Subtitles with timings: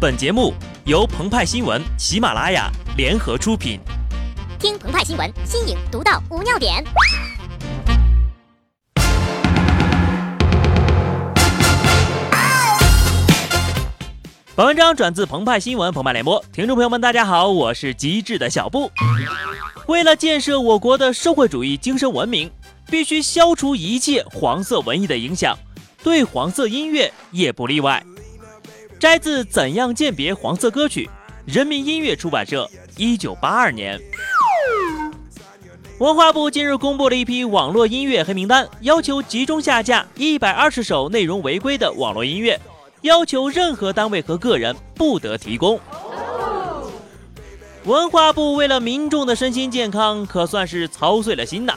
[0.00, 0.54] 本节目
[0.86, 3.78] 由澎湃新闻、喜马拉雅联合出品。
[4.58, 6.82] 听澎湃新闻，新颖独到，无尿点。
[14.56, 18.90] 本文章转自澎湃新闻澎湃联播，听众朋友们，大家好，我是机智的小布。
[19.86, 22.50] 为了建设我国的社会主义精神文明，
[22.86, 25.54] 必须消除一切黄色文艺的影响，
[26.02, 28.02] 对黄色音乐也不例外。
[29.00, 31.08] 摘自《怎样鉴别黄色歌曲》，
[31.50, 33.98] 人民音乐出版社，一九八二年。
[36.00, 42.60] 文化部近日公布了一批网络音乐黑名单，要求集中下架一百二十首内容违规的网络音乐，
[43.00, 45.80] 要求任何单位和个人不得提供。
[47.84, 51.72] 文化部为了民众的身心健康，可算是操碎了心呐！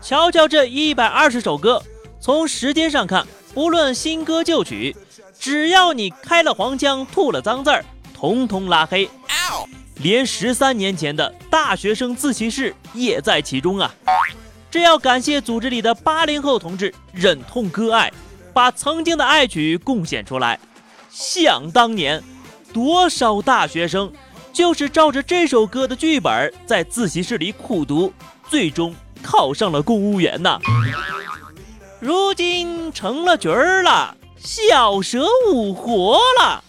[0.00, 1.82] 瞧瞧这一百二十首歌，
[2.18, 4.96] 从时间上看，不论新歌旧曲。
[5.42, 9.10] 只要你开了黄腔、吐了脏字儿，通通拉黑。
[9.96, 13.92] 连十三年前的大学生自习室也在其中啊！
[14.70, 18.12] 这要感谢组织里的八零后同志忍痛割爱，
[18.52, 20.60] 把曾经的爱曲贡献出来。
[21.10, 22.22] 想当年，
[22.72, 24.12] 多少大学生
[24.52, 28.12] 就是照着这首歌的剧本在自习室里苦读，
[28.48, 30.60] 最终考上了公务员呐！
[31.98, 34.16] 如今成了角儿了。
[34.42, 36.64] 小蛇舞活了。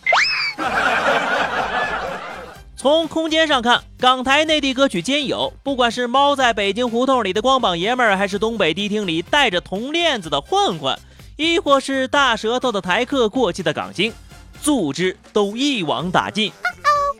[2.77, 10.97] 从空间上看，港台内地歌曲兼有，不管是猫在北京胡同里的光膀爷们儿，还是东北迪厅里带着铜链子的混混，
[11.37, 14.13] 亦或是大舌头的台客、过气的港星，
[14.61, 16.51] 组织都一网打尽。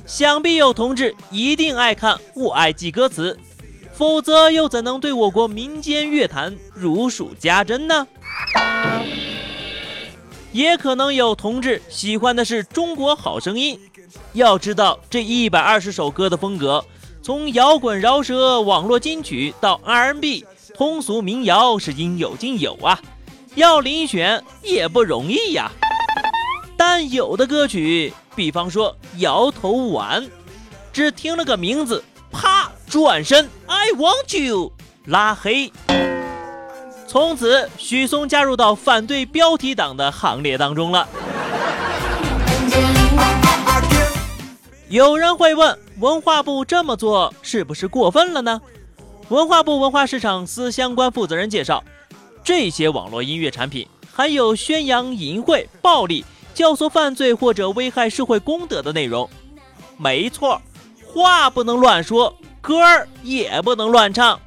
[0.06, 3.40] 想必有同志一定爱看，我爱记歌词，
[3.94, 8.06] 否则又怎能对我国民间乐坛如数家珍呢？
[10.54, 13.76] 也可能有同志喜欢的是《中国好声音》，
[14.34, 16.86] 要知道这一百二十首歌的风格，
[17.24, 20.46] 从摇滚饶舌、网络金曲到 R&B、
[20.76, 23.02] 通俗民谣是应有尽有啊，
[23.56, 25.72] 要遴选也不容易呀。
[26.78, 30.22] 但有的歌曲，比方说《摇头丸》，
[30.92, 34.72] 只听了个名字，啪，转身，I want you，
[35.06, 35.72] 拉黑。
[37.14, 41.08] 从此，许嵩加入到反对标题党的行列当中了。
[44.90, 48.60] 有人会问，文化部这么做是不是过分了呢？
[49.30, 51.84] 文化部文化市场司相关负责人介绍，
[52.44, 56.26] 这些网络音乐产品含有宣扬淫秽、暴力、
[56.56, 59.30] 教唆犯罪或者危害社会公德的内容。
[59.98, 60.60] 没错，
[61.06, 64.40] 话不能乱说，歌儿也不能乱唱。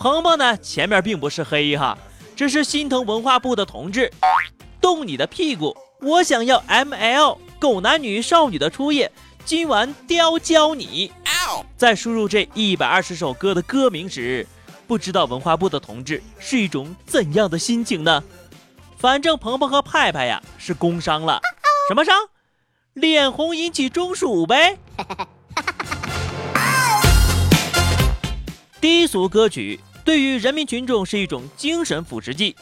[0.00, 0.56] 鹏鹏呢？
[0.56, 1.98] 前面并不是黑哈，
[2.34, 4.10] 只是心疼文化部的同志，
[4.80, 5.76] 动你的屁股！
[6.00, 9.12] 我想要 M L 狗男女少女的初夜，
[9.44, 11.12] 今晚雕教你。
[11.76, 14.46] 在输入这一百二十首歌的歌名时，
[14.86, 18.24] 不知道文化部的同志是一种怎样的心情呢？
[18.96, 21.42] 反正鹏鹏和派派呀是工伤了，
[21.90, 22.16] 什么伤？
[22.94, 24.78] 脸红引起中暑呗。
[28.80, 29.78] 低俗歌曲。
[30.10, 32.56] 对于人民群众是一种精神腐蚀剂。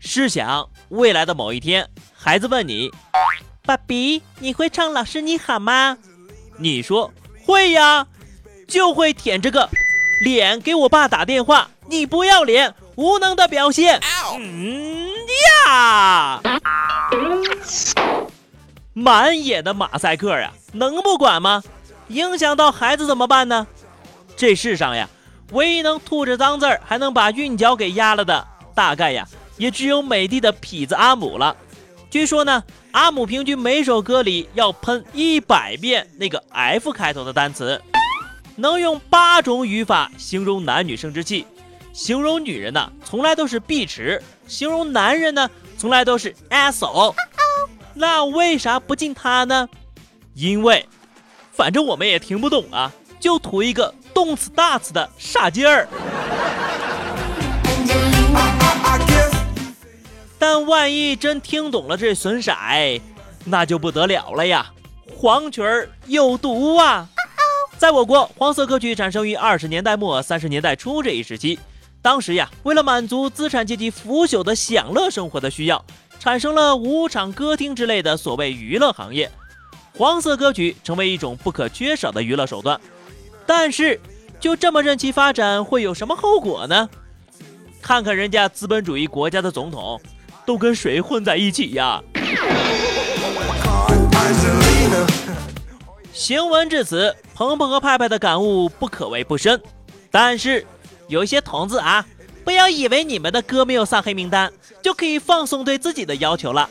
[0.00, 2.90] 试想，未来的某一天，孩子问你
[3.64, 5.96] ：“爸比，你会唱老师你好吗？”
[6.60, 7.10] 你说
[7.42, 8.06] 会呀，
[8.68, 9.66] 就会舔着个
[10.22, 11.70] 脸给我爸打电话。
[11.86, 13.98] 你不要脸，无能的表现。
[14.36, 15.08] 嗯
[15.66, 16.42] 呀，
[18.92, 21.62] 满眼的马赛克呀，能不管吗？
[22.08, 23.66] 影响到孩子怎么办呢？
[24.36, 25.08] 这世上呀。
[25.54, 28.44] 唯一能吐着脏字儿还能把韵脚给压了的，
[28.74, 29.24] 大概呀，
[29.56, 31.56] 也只有美帝的痞子阿姆了。
[32.10, 37.80] 据说呢，阿姆平均每首歌里要喷一百遍那个 F 开头的单词，
[38.56, 41.46] 能用八种语法形容男女生殖器。
[41.92, 45.48] 形容女人呢，从来都是碧池；形容男人呢，
[45.78, 47.14] 从来都是 asshole。
[47.94, 49.68] 那为啥不进他呢？
[50.34, 50.84] 因为，
[51.52, 52.90] 反正我们也听不懂啊，
[53.20, 53.94] 就图一个。
[54.14, 55.88] 动次大次的傻劲儿，
[60.38, 62.52] 但万一真听懂了这损色，
[63.44, 64.70] 那就不得了了呀！
[65.16, 67.08] 黄曲儿有毒啊！
[67.76, 71.58] 在我国，黄色歌曲产生于二十年代末三十年代初这一时期，
[72.00, 75.84] 当时呀，为了满足资产阶级腐朽的享乐生活的需要，
[76.20, 79.30] 产生了舞场、歌厅之类的所谓娱乐行业，
[79.98, 82.80] 黄色歌曲成为一种不可缺少的娱乐手段。
[83.46, 84.00] 但是，
[84.40, 86.88] 就这么任其发展，会有什么后果呢？
[87.82, 90.00] 看看人家资本主义国家的总统，
[90.46, 92.02] 都跟谁混在一起呀？
[96.12, 99.60] 行文至此，鹏鹏和派派的感悟不可谓不深。
[100.10, 100.66] 但是
[101.08, 102.06] 有一些同志啊，
[102.44, 104.50] 不要以为你们的歌没有上黑名单，
[104.80, 106.70] 就可以放松对自己的要求了。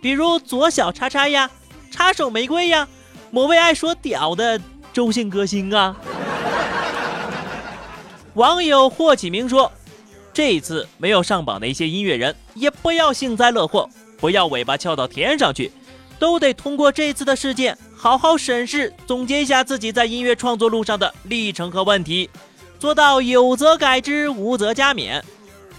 [0.00, 1.50] 比如左小叉叉呀，
[1.90, 2.86] 插手玫瑰呀，
[3.30, 4.60] 某位爱说屌的
[4.94, 5.96] 周姓歌星啊。
[8.34, 9.70] 网友霍启明说
[10.32, 15.72] ：“这一次没有上榜的一些音乐人，也不要幸灾乐祸，不要尾巴翘到天上去，
[16.16, 22.28] 都得通过这次的事件。”好好审视、总结一下自己在音乐创作路上的历程和问题，
[22.78, 25.22] 做到有则改之，无则加勉。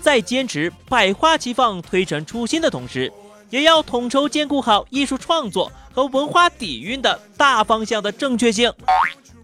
[0.02, 3.14] 在坚持百花齐放、推陈出新的同时，
[3.52, 8.70] 也要统筹兼顾好艺术创作和文化底蕴的大方向的正确性。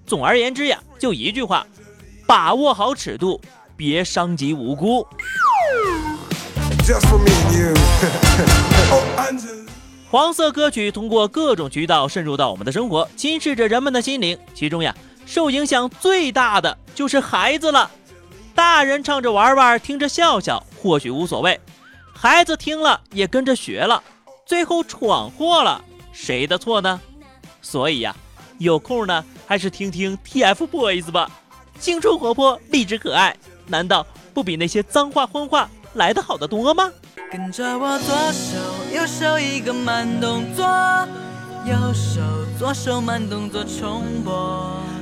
[0.05, 1.65] 总而言之呀，就一句话：
[2.27, 3.39] 把握好尺度，
[3.77, 5.07] 别伤及无辜。
[10.09, 14.37] 黄色歌曲通过各种渠道渗入到我们的生活，侵蚀着人们的心灵。
[14.53, 14.93] 其中呀，
[15.25, 17.89] 受影响最大的就是孩子了。
[18.53, 21.57] 大人唱着玩玩，听着笑笑，或许无所谓；
[22.13, 24.03] 孩子听了也跟着学了，
[24.45, 26.99] 最后闯祸了，谁的错呢？
[27.61, 28.15] 所以呀，
[28.57, 31.29] 有空呢，还是听听 TFBOYS 吧，
[31.79, 33.35] 青春活泼，励志可爱，
[33.67, 36.91] 难道不比那些脏话荤话来的好得多吗？
[37.31, 38.57] 跟着我左手
[38.93, 40.65] 右手一个慢动作，
[41.65, 42.19] 右手
[42.59, 44.33] 左手慢动作重播。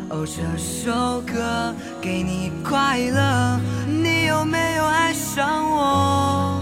[0.09, 6.61] 哦，这首歌给你快乐，你有没有爱上我？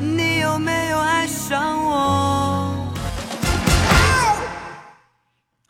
[0.00, 2.71] 你有没有爱上我？